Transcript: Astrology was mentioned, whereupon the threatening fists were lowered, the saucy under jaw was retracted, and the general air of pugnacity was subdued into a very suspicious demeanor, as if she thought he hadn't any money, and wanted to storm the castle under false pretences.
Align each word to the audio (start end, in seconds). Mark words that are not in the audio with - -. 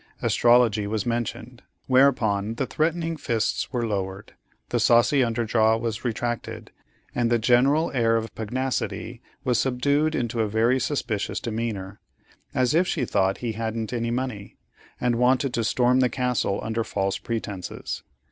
Astrology 0.23 0.87
was 0.87 1.05
mentioned, 1.05 1.61
whereupon 1.85 2.55
the 2.55 2.65
threatening 2.65 3.17
fists 3.17 3.71
were 3.71 3.85
lowered, 3.85 4.33
the 4.69 4.79
saucy 4.79 5.23
under 5.23 5.45
jaw 5.45 5.77
was 5.77 6.03
retracted, 6.03 6.71
and 7.13 7.29
the 7.29 7.37
general 7.37 7.91
air 7.91 8.15
of 8.15 8.33
pugnacity 8.33 9.21
was 9.43 9.59
subdued 9.59 10.15
into 10.15 10.41
a 10.41 10.49
very 10.49 10.79
suspicious 10.79 11.39
demeanor, 11.39 11.99
as 12.51 12.73
if 12.73 12.87
she 12.87 13.05
thought 13.05 13.37
he 13.45 13.51
hadn't 13.51 13.93
any 13.93 14.09
money, 14.09 14.57
and 14.99 15.17
wanted 15.17 15.53
to 15.53 15.63
storm 15.63 15.99
the 15.99 16.09
castle 16.09 16.59
under 16.63 16.83
false 16.83 17.19
pretences. 17.19 18.01